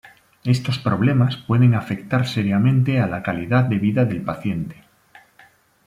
Estos 0.45 0.79
problemas 0.79 1.37
pueden 1.37 1.75
afectar 1.75 2.25
seriamente 2.27 2.99
a 2.99 3.05
la 3.05 3.21
calidad 3.21 3.65
de 3.65 3.77
vida 3.77 4.03
del 4.03 4.23
paciente. 4.23 4.83